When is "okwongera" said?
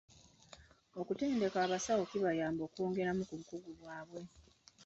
2.67-3.11